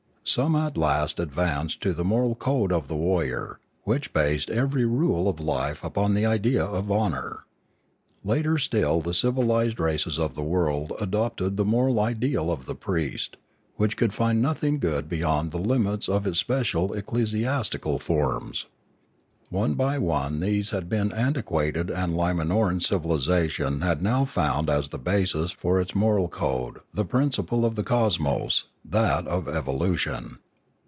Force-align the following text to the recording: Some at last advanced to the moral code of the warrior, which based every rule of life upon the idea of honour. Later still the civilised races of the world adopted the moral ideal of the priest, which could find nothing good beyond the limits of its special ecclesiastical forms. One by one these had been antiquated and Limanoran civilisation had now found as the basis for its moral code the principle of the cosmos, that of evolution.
Some 0.23 0.55
at 0.55 0.77
last 0.77 1.19
advanced 1.19 1.81
to 1.81 1.93
the 1.93 2.05
moral 2.05 2.35
code 2.35 2.71
of 2.71 2.87
the 2.87 2.95
warrior, 2.95 3.59
which 3.83 4.13
based 4.13 4.49
every 4.51 4.85
rule 4.85 5.27
of 5.27 5.41
life 5.41 5.83
upon 5.83 6.13
the 6.13 6.27
idea 6.27 6.63
of 6.63 6.89
honour. 6.91 7.45
Later 8.23 8.57
still 8.57 9.01
the 9.01 9.15
civilised 9.15 9.77
races 9.79 10.17
of 10.19 10.35
the 10.35 10.43
world 10.43 10.93
adopted 11.01 11.57
the 11.57 11.65
moral 11.65 11.99
ideal 11.99 12.49
of 12.51 12.65
the 12.65 12.75
priest, 12.75 13.35
which 13.75 13.97
could 13.97 14.13
find 14.13 14.41
nothing 14.41 14.79
good 14.79 15.09
beyond 15.09 15.49
the 15.51 15.57
limits 15.59 16.07
of 16.07 16.25
its 16.27 16.39
special 16.39 16.93
ecclesiastical 16.93 17.97
forms. 17.99 18.67
One 19.49 19.73
by 19.73 19.97
one 19.97 20.39
these 20.39 20.69
had 20.69 20.87
been 20.87 21.11
antiquated 21.11 21.89
and 21.89 22.13
Limanoran 22.13 22.81
civilisation 22.81 23.81
had 23.81 24.01
now 24.01 24.23
found 24.23 24.69
as 24.69 24.87
the 24.87 24.97
basis 24.97 25.51
for 25.51 25.81
its 25.81 25.93
moral 25.93 26.29
code 26.29 26.79
the 26.93 27.03
principle 27.03 27.65
of 27.65 27.75
the 27.75 27.83
cosmos, 27.83 28.67
that 28.85 29.27
of 29.27 29.49
evolution. 29.49 30.37